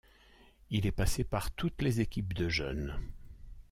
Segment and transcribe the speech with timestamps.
[0.71, 2.99] Il est passé par toutes les équipes de jeunes.